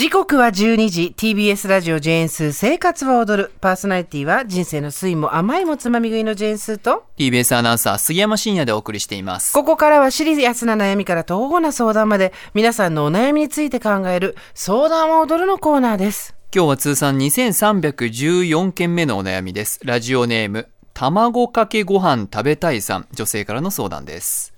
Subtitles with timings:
[0.00, 3.52] 時刻は12時 TBS ラジオジェーンスー生活は踊る。
[3.60, 9.52] パーソナリティは人生の酸いも甘いもつまみ食いのジェーンスーと TBS アナウンサー杉山真也でお送りしています。
[9.52, 16.34] ここからはシリアスな悩みから東方な相談まで皆さんのお悩みについて考える相談は踊るのコーナーです。
[16.50, 19.80] 今日は通算2314件目のお悩みです。
[19.84, 24.49] ラジオネーム卵かけご飯食べたいさん女性からの相談です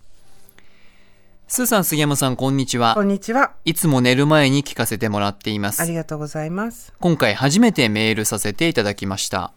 [1.54, 2.94] スーさん、杉山さん、こんにちは。
[2.94, 3.52] こんにちは。
[3.66, 5.82] いつも寝る前に聞かせてもらっています。
[5.82, 6.94] ありがとうございます。
[6.98, 9.52] 今回初めてメールさせていただきました。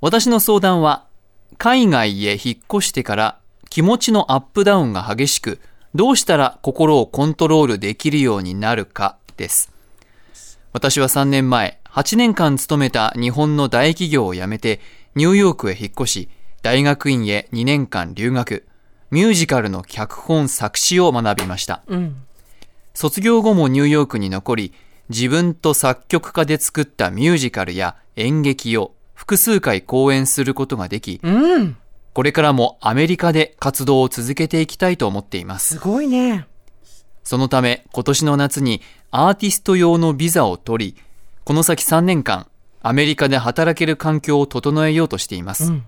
[0.00, 1.04] 私の相談は、
[1.58, 5.60] 海外へ引っ越してから気持ちのアップダウンが激しく、
[5.94, 9.70] どうしたら心をコントロールできるようになるかです。
[10.72, 14.80] 私は3年前、8年間勤めた日本の大企業を辞めて、
[15.16, 16.28] ニューヨークへ引っ越し、
[16.62, 18.64] 大学院へ2年間留学。
[19.10, 21.82] ミュージカルの脚本作詞を学びました。
[21.86, 22.16] うん。
[22.94, 24.72] 卒業後もニューヨークに残り、
[25.08, 31.76] 自分と作曲家で作ったミュージカルや演劇を複数回公演することができ、うん。
[32.12, 35.74] これからもアメリカで活動を続けていきたいと思っています。
[35.74, 36.46] すごいね。
[37.24, 40.96] そのため、今年の夏にアーティスト用のビザを取り、
[41.44, 42.46] この先3年間、
[42.82, 45.72] アメリカで働ける環境を整えようとしています。
[45.72, 45.86] うん。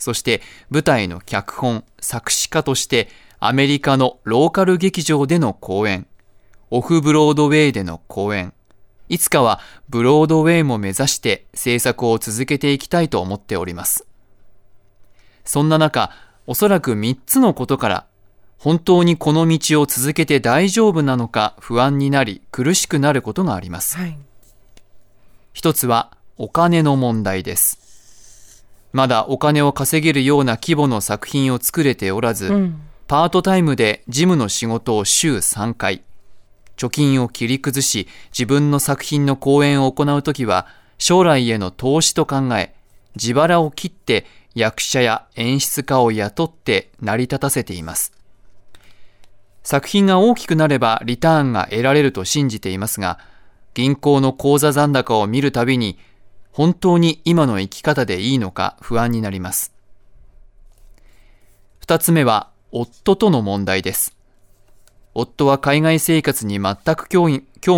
[0.00, 6.08] そして舞台の脚本、作詞家としてアメリカのローカル劇場での公演、
[6.70, 8.52] オフブロードウェイでの公演、
[9.08, 14.06] いつかはブロードウェイも目指して制作を続けていきたいと思っております。
[15.44, 16.10] そんな中、
[16.46, 18.06] おそらく3つのことから
[18.58, 23.96] 本当にこの道を続けて大丈夫なのか不安になり苦しくなることがあります。
[23.96, 24.18] はい。
[25.52, 27.89] 一つはお金の問題です。
[28.92, 32.80] まだお金を稼げるような規模の作品を作れておらず、うん。
[33.06, 36.02] パートタイムで事務の仕事を週3回、
[36.76, 42.74] 貯金を切り崩し自分の作品の公演を行うときは将来への投資と考え、
[43.16, 48.12] 自腹を切って役者や演出家を雇って成り立たせています。
[49.62, 53.18] 作品が大きくなればリターンが得られると信じていますが、
[53.74, 55.98] 銀行の口座残高を見るたびに、
[56.52, 59.72] 本当に今の生き方でいいのか不安になります。
[61.78, 64.16] 二つ目は、夫との問題です。
[65.14, 67.28] 夫は海外生活に全く興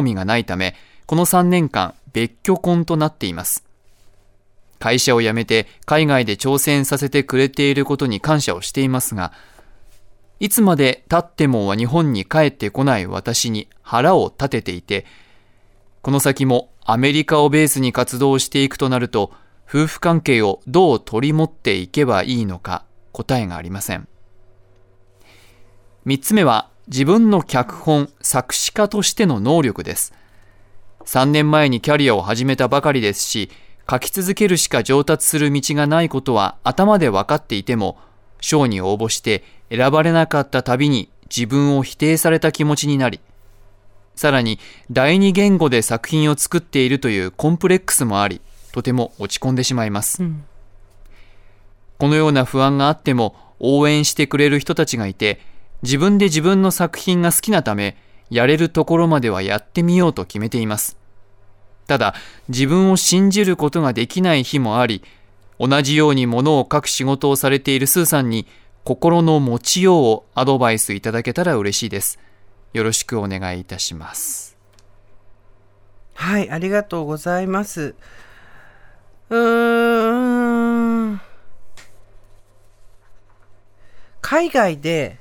[0.03, 0.75] 味がないため、
[1.07, 3.65] この3年間別居婚となっています。
[4.79, 9.33] 会社を辞めて海外で挑戦させてくれていることに感謝をしていますが、
[10.41, 15.07] いつまで経っても日本に帰ってこない私に腹を立てていて、
[16.03, 19.33] この先もアメリカをベースに活動していくとなると、
[19.69, 24.09] 夫婦関係をどう取り持っていけばいいのか答えがありません。
[26.05, 30.13] 三つ目は自分の脚本、作詞家としての能力です。
[31.07, 33.51] 3年前にキャリアを始めたばかりですし、
[33.89, 37.99] 書き続けるしか上達する道がないことは頭で分かっていても、
[38.41, 43.21] 賞に応募して選ばれなかったたびに自分を否定された気持ちになり、
[44.15, 44.59] さらに
[44.91, 48.41] 第二言語で作品を作っているというコンプレックスもあり、
[48.73, 50.23] とても落ち込んでしまいます。
[50.23, 50.45] うん。
[51.99, 55.41] このような不安があっても応援してくれる人たちがいて、
[55.83, 57.97] 自分で自分の作品が好きなため、
[58.31, 60.97] やれるところまではやってみようと決めています。
[61.87, 62.15] ただ、
[62.49, 65.03] 自分を信じることができない日もあり、
[65.61, 68.47] 同じように物を書く仕事をされているスーさんに、
[68.85, 72.19] 心の持ちようをアドバイスいただけたら嬉しいです。
[72.73, 74.57] よろしくお願いいたします。
[76.15, 77.95] はい、ありがとうございます。
[79.29, 81.21] うーん。
[84.21, 85.19] 海外で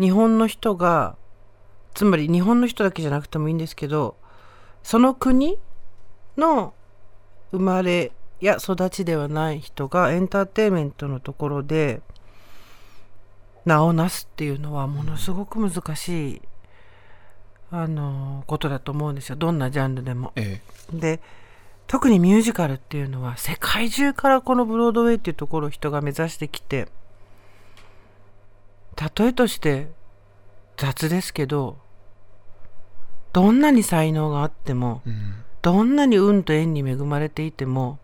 [0.00, 1.16] 日本の人が、
[1.92, 4.16] つまり日本の人だけじゃなくてもいいんですけど、
[4.82, 5.58] その国
[6.36, 6.72] の
[7.52, 12.00] 生まれや育ちではない人がエンターテインメントのところで
[13.64, 16.42] 名をなすっていうのはものすごく難しい
[17.70, 20.32] あのことだと思うんですよどんなジャンルでも。
[20.36, 20.60] え
[20.92, 21.20] で
[21.86, 26.88] 特にミュージカルっていうのは世界中からこのブロードウェイっていうところを人が目指してきて
[29.18, 29.88] 例えとして
[30.76, 31.78] 雑ですけど
[33.32, 35.10] どんなに才能があってもえ。
[35.10, 35.34] うん。
[35.64, 37.98] どんなに運と縁に恵まれていても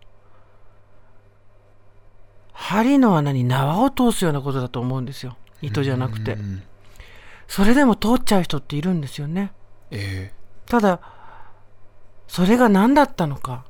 [2.53, 6.33] 針の穴に縄を通すようなことだと思うんですよ糸じゃなくて。
[6.33, 6.63] うん。
[7.47, 9.51] それでも通っちゃう人っているんですよね。
[9.91, 10.31] え
[10.67, 11.01] ただ
[12.27, 13.65] それが何だったのか。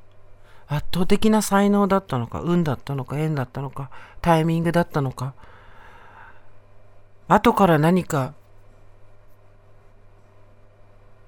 [0.68, 2.42] 圧倒的な才能だったのか。
[2.42, 3.90] 運だったのか縁だったのか。
[4.22, 5.34] タイミングだったのか。
[7.28, 8.34] 後から何か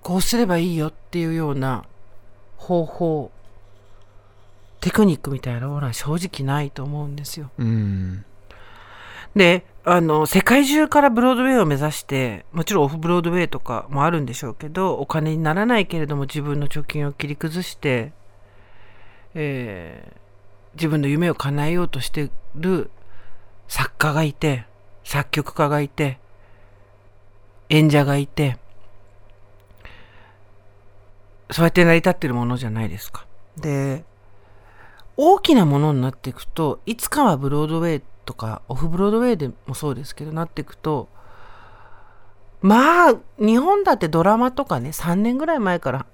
[0.02, 1.86] こうすればいいよっていうような
[2.58, 3.32] 方法
[4.82, 7.52] テクニックみたいなものは正直ないと思うんですよ。
[7.58, 8.26] うん
[9.36, 18.14] であの世界中からブロードウェイを目指してもちろんオフブロードウェイとかもあるんでしょうけどお金にならないけれども自分の貯金を切り崩して、
[19.34, 20.24] えー
[20.76, 22.90] 自分の夢を叶えようとしてる
[23.68, 24.66] 作家がいて
[25.04, 26.20] 作曲家がいて
[27.70, 28.58] 演者がいて
[31.52, 33.26] そうやって成り立ってるものじゃないですか。
[33.58, 34.04] で
[35.16, 41.10] 大きなものになっていくといつかはブロードウェイとかオフブロードウェイでもそうですけどなっていくと
[42.62, 46.06] まあ日本だってドラマとかね3年ぐらい前から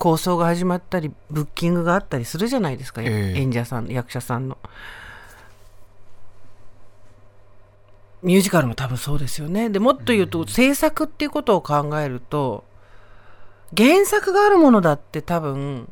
[0.00, 4.56] 構想が始まったりブッキングがあったりするじゃないですか、ええ演者さん役者さんの。
[8.22, 9.70] ミュージカルも多分そうですよね。
[9.70, 12.64] でもっと言うと、制作っていうことを考えると
[13.76, 15.88] 原作があるものだって多分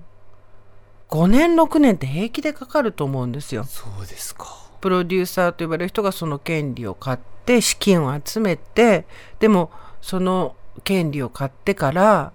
[1.08, 3.64] 5年6年って平気でかかると思うんですよ。
[3.64, 9.06] そうですかプロデューサーと呼ばれる人がその権利を買って資金を集めて
[9.38, 9.70] でも
[10.00, 10.54] その
[10.84, 12.32] 権利を買ってから、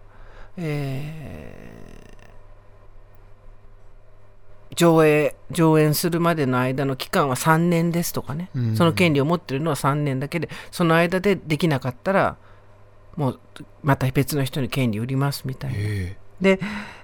[0.58, 1.74] えー
[4.76, 8.76] 上映上演するまでの間の期間は3年ですとかね、うん。
[8.76, 12.38] その権利を持ってるのは3年だけでその間でできなかったら
[13.16, 13.40] もう
[13.84, 15.78] また別の人に権利売りますみたいな。
[15.80, 16.60] えで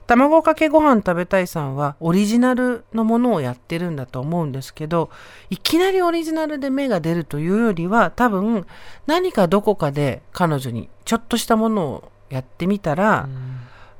[0.05, 5.09] 卵かけご飯食べたいさんはオリジナルのものをやってるんだと思うんですけど
[5.49, 8.67] いきなりオリジナルで芽が出るというよりは多分
[9.07, 13.27] 何かどこかで彼女にちょっとしたものをやってみたら、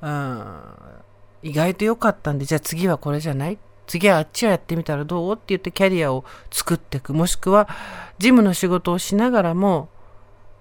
[0.02, 0.62] うん。
[1.42, 3.58] 意外と良かったんでじゃあ次はこれじゃない？
[3.88, 5.34] 次はあっちをやってみたらどう？
[5.34, 7.14] って言ってキャリアを作っていく。
[7.14, 7.68] もしくは
[8.18, 9.90] 事務の仕事をしながらも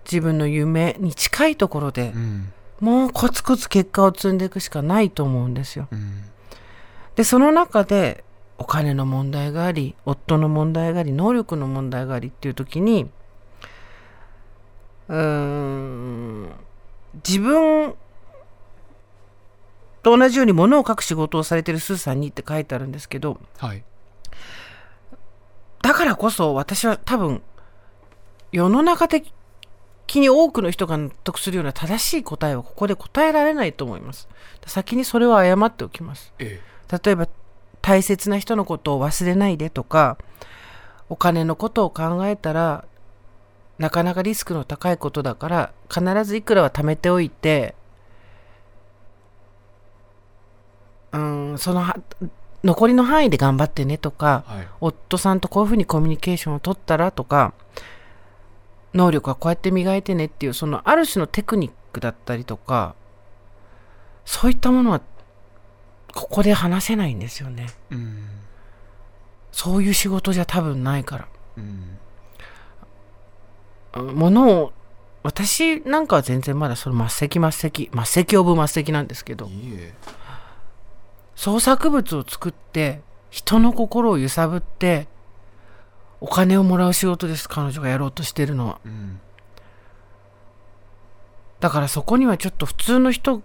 [0.05, 5.89] 自分の夢に近いところでうんもうコツコツ結果を積んでいくしかないと思うんですよ。
[5.91, 6.23] うん
[7.17, 8.23] でその中で
[8.59, 13.11] お金の問題があり夫の問題があり能力の問題がありっていう時に
[15.09, 16.53] うーん
[17.27, 17.97] 自分
[20.05, 23.83] と同じように物を書く仕事をされてるスーさんにって書いてあるんですけどはい
[25.83, 27.43] だからこそ私は多分
[28.53, 29.33] 世の中的
[30.17, 34.29] に多くの人が納得するような正しい答えはここで答えられないと思います。
[34.67, 36.33] 先にそれは謝っておきます。
[36.39, 36.61] え
[37.05, 37.29] 例えば
[37.83, 40.19] 大切な人のことを忘れないでとか
[41.09, 42.85] お金のことを考えたら
[43.79, 47.75] なかなかリスクの高いことだから必ずいくらは貯めておいて
[51.13, 51.97] うんそのは
[52.65, 57.55] 残りの範囲で頑張ってねとかはい夫さんとこういうふうにコミュニケーションを取ったらとか
[58.99, 62.95] 能力はこうやって磨いてねっていうそのある種のテクニックだったりとか
[64.25, 65.01] そういったものは
[66.15, 67.69] ここで話せないんですよね。
[67.91, 68.25] うん
[69.51, 71.29] そういう仕事じゃ多分ないから。
[71.57, 71.65] うん。
[71.65, 71.67] う
[74.13, 74.73] んものを
[75.23, 79.49] 私なんかは全然まだその末席末席末席オブ末席なんですけど
[81.35, 83.01] 創作物を作って
[83.31, 85.09] 人の心を揺さぶって
[86.21, 88.81] お金をもらう仕事です彼女がやろうとしてるのは。
[88.85, 89.21] うん
[91.61, 93.43] だからそこにはちょっと普通の人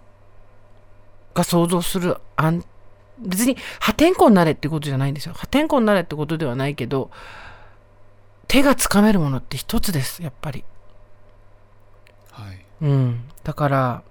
[1.34, 2.64] が想像する安
[3.18, 5.34] 別に破天荒になれってことじゃないんですよ。
[5.34, 7.10] 破天荒になれってことではないけど
[8.48, 10.64] 手がつかめるものって一つですやっぱり。
[12.30, 12.64] はい。
[12.82, 13.24] うん。
[13.42, 14.02] だから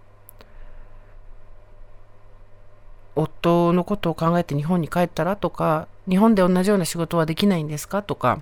[3.15, 8.41] 夫のことを考えて日本に帰ったらとか日本で同じような仕事はできないんですかとか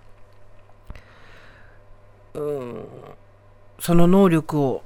[2.34, 2.86] うん
[3.80, 4.84] その能力を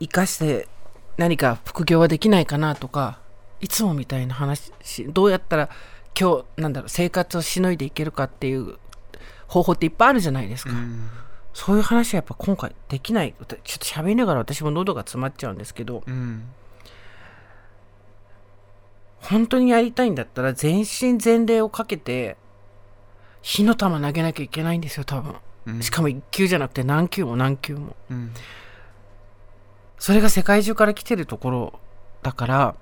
[0.00, 0.68] 生かして
[1.16, 3.18] 何か副業はできないかなとか
[3.60, 4.72] いつもみたいな話
[5.08, 5.70] どうやったら
[6.18, 8.76] 今日なんだろう生活をしのいでいけるかっていう
[9.48, 10.72] 方法っていっぱいあるじゃないですか。
[10.72, 11.08] うん
[11.54, 13.32] そういう話はやっぱ今回できない。
[13.32, 16.48] ちょっと喋りながら私も喉が詰まっちゃうんですけど、うん
[19.20, 22.36] 本当にやりたいんだったら全身全霊をかけて、
[23.40, 25.36] 火の玉投げなきゃいけないんですよ、多分。
[25.66, 27.96] うんしかも1球じゃなくて何球も何球も。
[28.10, 28.32] うん
[29.98, 31.80] それが世界中から来てるところ
[32.22, 32.74] だから、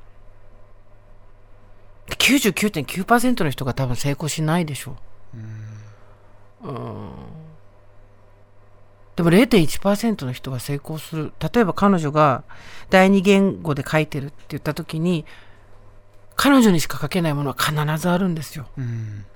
[2.08, 4.96] 99.9%の人が多分成功しないでしょ
[5.32, 5.38] う。
[6.68, 7.12] うん
[9.14, 11.32] でも0.1%の人が成功する。
[11.38, 12.44] 例えば彼女が
[12.88, 15.24] 第二言語で書いてるって言った時に、
[16.34, 18.66] 彼女にしか書けないものは必ずあるんですよ。
[18.78, 19.26] うん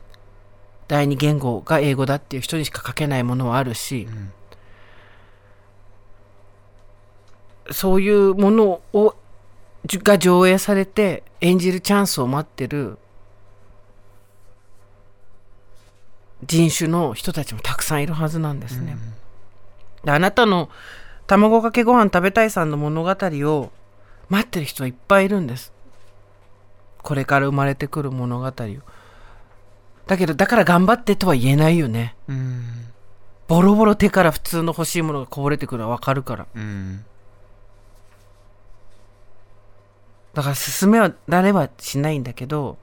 [0.89, 4.33] 第二言語が英語だっていう人にしか書けないものはあるしう、ん
[7.73, 9.15] そういうものを
[9.85, 12.99] じが上映されて演じるチャンスを待ってる
[16.45, 18.97] 人種の人たちもたくさんいるはずなんですね。
[20.05, 20.69] であなたの
[21.27, 23.71] 卵かけご飯食べたいさんの物語を
[24.29, 25.73] 待ってる人はいっぱいいるんです。
[27.03, 28.53] これから生まれてくる物語を。
[30.07, 32.15] だけど、だから頑張ってとは言えないよね。
[32.29, 32.63] うん
[33.49, 36.47] ボロボロ手から普通の欲しいものがこぼれてくるのはわかるから。
[36.55, 37.05] うん
[40.35, 42.77] だから進めはられはしないんだけど、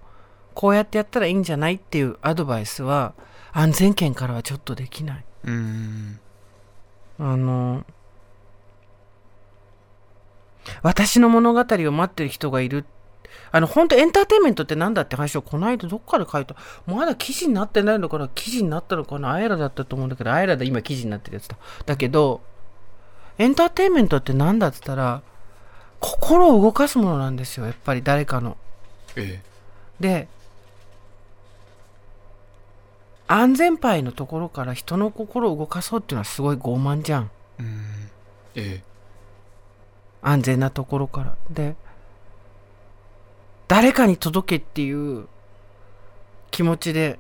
[0.56, 3.14] こうやってやったらいいんじゃないっていうアドバイスは
[3.52, 5.26] 安全圏からはちょっとできない。
[5.46, 6.20] うん
[7.20, 7.86] あの、
[10.82, 12.86] 私の物語を待ってる人がいる。
[13.52, 16.56] あの、本当エンターテインメントってなんだって話をこの間どっかで書いた。
[16.88, 18.28] まだ記事になってないのかな？
[18.28, 19.32] 記事になったのかな？
[19.34, 21.58] アイラだったと思うんだけど、アイラで今記事になってるやつだ。
[21.86, 22.42] だけど、
[23.38, 25.22] エンターテインメントってなんだって言ったら、
[26.00, 27.66] 心を動かすものなんですよ。
[27.66, 28.58] やっぱり誰かの。
[29.16, 29.42] え
[30.00, 30.28] で、
[33.28, 37.32] 安全牌のところから人の心を動かそうっていうのはすごい傲慢じゃん。
[37.60, 37.86] えうん
[38.56, 38.84] え
[40.22, 41.36] 安全なところから。
[41.50, 41.76] で、
[43.68, 45.28] 誰かに届けっていう
[46.52, 47.20] 気持ちで、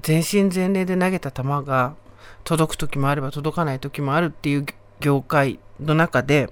[0.00, 1.96] 全身全霊で投げた球が
[2.44, 4.66] 届く時もあれば届かない時もあるっていう
[5.00, 6.50] 業界の中で、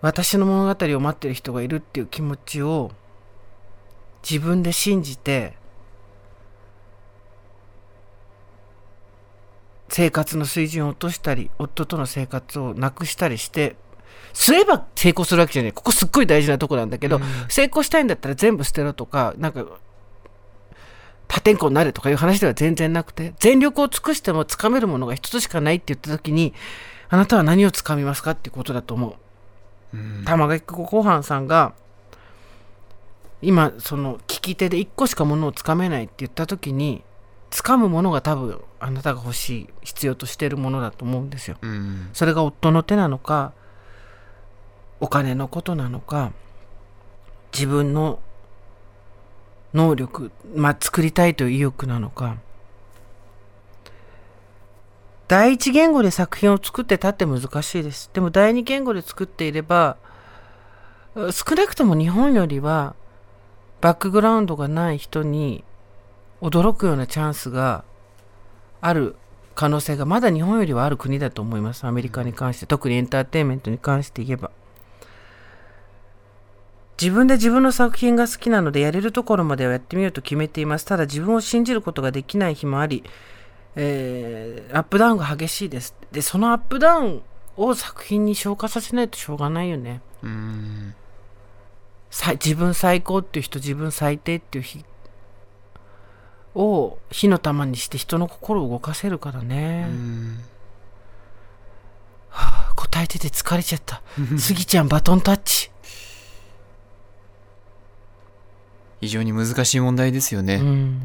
[0.00, 2.92] 私の物語を待ってる人がいるっていう気持ちを
[4.28, 5.56] 自分で信じて、
[9.88, 13.76] 生活の水準を落としたり、夫との生活をなくしたりして、
[14.38, 15.72] すれば成功するわけじゃない。
[15.72, 19.66] ここすっごい大事なとこなんだけど、うん成功したいんだったら全部捨てろとか、なんか、
[21.28, 26.54] 破天荒になれとかいう話では全然なくて、全力を尽くしても掴めるものが一つしかないって言った時に、
[27.08, 29.18] あなたは何を掴みますかっていうことだと思
[29.92, 29.96] う。
[29.96, 31.74] うん玉垣ご飯さんが、
[33.42, 37.02] 今、その、聞き手で一個しかものを掴めないって言った時に、
[37.50, 41.56] 掴むものが多分、あなたが欲しい、必要としているものだと思うんですよ。
[41.60, 43.52] うんそれが夫の手なのか、
[45.00, 46.32] お金のことなのか、
[47.52, 48.18] 自分の
[49.74, 52.36] 能力、まあ、作りたいという意欲なのか。
[55.28, 58.10] 第一言語で作品を作ってたって難しいです。
[58.14, 59.98] でも第二言語で作っていれば、
[61.14, 62.94] 少なくとも日本よりは、
[63.80, 65.64] バックグラウンドがない人に
[66.40, 67.84] 驚くようなチャンスが
[68.80, 69.16] ある
[69.54, 71.84] 可能性がまだ日本よりはある国だと思います。
[71.84, 72.66] アメリカに関して。
[72.66, 74.50] 特にエンターテインメントに関して言えば。
[77.00, 80.84] 自分で自分の作品が好きなのでやれるところまではやってみようと決めています。
[80.84, 83.04] ただ自分を信じることができない日もあり、
[83.76, 85.94] えーアップダウンが激しいです。
[86.10, 87.22] で、そのアップダウン
[87.56, 90.00] を作品に消化させないとしょうがないよね。
[90.22, 90.94] うん
[92.10, 94.84] さ自分最高っていう人、自分最低っていう日
[96.54, 99.86] を火の玉にして人の心を動かせるからね。
[99.88, 100.40] うん
[102.74, 104.02] 答えてて疲れちゃった。
[104.38, 105.70] スギちゃんバトンタッチ。
[109.00, 111.00] 非常に難しい問題ですよね、うん。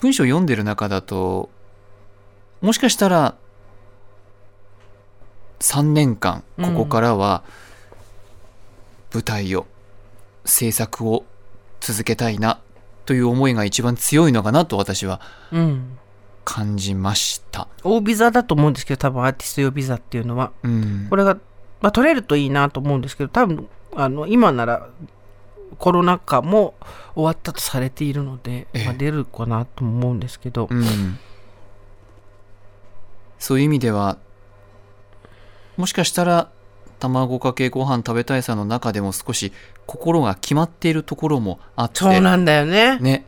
[0.00, 1.50] 文章を読んでる中だと
[2.60, 3.36] もしかしたら
[5.60, 7.42] 3年間ここからは
[9.12, 9.66] 舞台を、
[10.44, 11.24] 制作を
[11.80, 12.60] 続けたいな
[13.06, 15.20] という思いが一番強いのかなと私は
[15.52, 15.98] うん。
[16.44, 17.66] 感じました。
[17.82, 20.52] 大ビザだと思うんですけど、多分アーティスト用ビザっていうのは。
[20.62, 21.34] うんこれが、
[21.80, 24.88] まあ、取れるといいなと思うんですけど、多分、あの、今なら、
[25.78, 26.74] コロナ禍も
[27.14, 31.18] 終わったとされているので、ええまあ、出るかなと思うんですけど、うん、
[33.38, 34.18] そういう意味では
[35.76, 36.50] もしかしたら
[36.98, 39.52] 卵かけご飯食べたいさの中でも少し
[39.86, 42.98] 心が決まっているところもあってそうなんだよね。
[43.00, 43.26] ね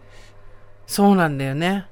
[0.86, 1.86] そうなんだよね。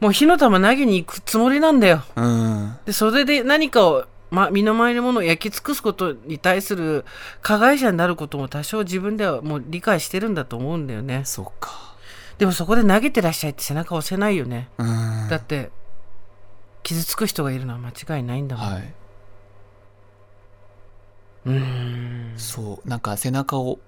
[0.00, 2.02] もう火の玉投げに行くつもりなんだよ。
[2.16, 7.04] うんで、それで何かを、ま、身の回りのものを焼き尽くすことに対する
[7.40, 11.22] 加害者になることも多少自分ではもう理解してるんだと思うんだよね。
[11.24, 11.94] そうか
[12.38, 14.68] でもそこで投げてらっしゃいって背中押せないよね。
[14.78, 15.70] うんだって、
[16.82, 18.72] 傷つく人がいるのは間違いないんだもん。
[18.72, 18.94] はい、
[21.46, 22.34] うーん。
[22.36, 23.78] そうなんか背中を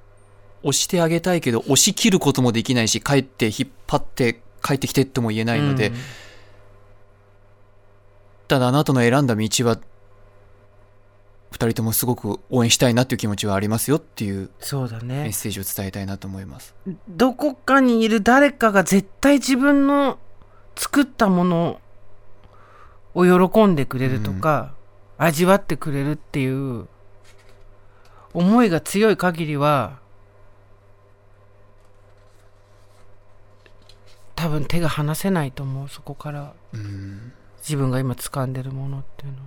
[0.62, 5.94] 押してあげたいけど押し切ることもできないし帰って引っ張って帰ってきてっても言えないので、うん
[8.48, 9.78] ただあなたの選んだ道は
[11.56, 15.22] 二人ともすごく応援したいなっていう気持ちはありますよっていうそうだね。
[15.22, 16.75] メッセージを伝えたいなと思います。
[17.08, 20.18] どこかにいる誰かが絶対自分の
[20.76, 21.80] 作ったもの
[23.14, 24.75] を喜んでくれるとか、
[25.16, 26.88] 味わってくれるっていう
[28.34, 29.98] 思いが強い限りは
[34.34, 39.44] 多分手が離せないと思うそこからうん自分が今掴んでるものっていうのは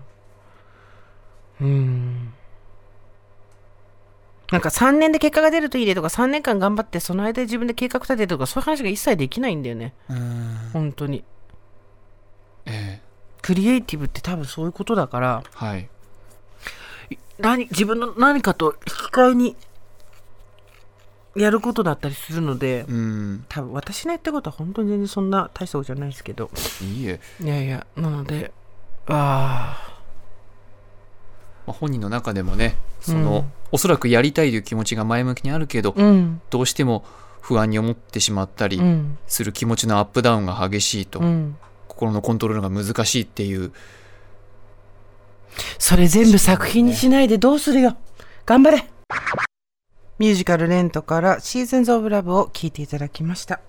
[1.61, 2.33] うん。
[4.51, 9.93] なんか3年で結果が出るといいねとか3年間頑張ってその間で自分で計画立ててとかそういう話が一切できないんだよね。
[10.09, 10.57] うん。
[10.73, 11.23] 本当に。
[12.65, 13.09] ええ。
[13.41, 15.43] クリエイティブって多分そういうことだから。
[15.53, 15.89] はい。
[17.37, 19.55] 何自分の何かと引き換えに
[21.35, 23.45] やることだったりするのでうん。
[23.49, 26.49] 多分私のやったことは本当に全然そんな大したことじゃないですけど。
[26.81, 28.51] いいえ、いやいやなので
[29.07, 29.88] ああ
[31.69, 33.51] まあ、本人の中でもねその、うん。
[33.71, 36.41] おそらくやりたいという気持ちが前向きにあるけど、うん。
[36.49, 37.05] どうしても
[37.41, 39.19] 不安に思ってしまったりうん。
[39.27, 41.55] する気持ちのアップダウンが激しいと、うん。
[41.87, 43.71] 心のコントロールが難しいっていう。
[45.77, 47.97] それ全部作品にしないでどうするよ。
[48.47, 48.87] 頑張れ。
[50.17, 53.59] ミュージカルレントからシーズンズオブラブを聞いていただきました。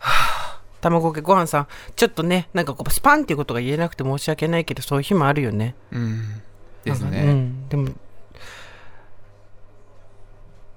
[0.80, 5.76] 卵かけご飯さん、ちょっとね、なんかこうスパンっていうことが言えなくて申し訳ないけど、そういう日もあるよね。
[5.92, 6.42] うん
[6.84, 7.68] ですね、うん。
[7.68, 7.88] でも、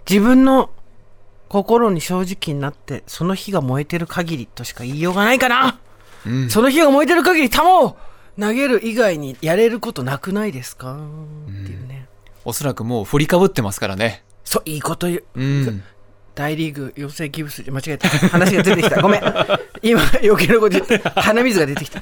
[0.10, 0.70] 自分の
[1.50, 5.80] 心に正直になって、その火が燃えてる限りとしか言いようがないかな。
[6.26, 6.50] うん。
[6.50, 7.98] その火が燃えてる限り弾を
[8.40, 10.94] 投げる以外にやれることなくないですか？
[10.94, 10.98] っ
[11.66, 12.08] ていうね。
[12.46, 14.24] おそらくもう振りかぶってますからね。
[14.44, 15.24] そう、いいこと言う。
[15.36, 15.84] うん。
[16.36, 18.08] 大リーグ養成ギブス間違えた。
[18.10, 19.02] 話が出てきた。
[19.02, 19.22] ごめん。
[19.82, 22.02] 今余計なこと言って鼻水が出てきた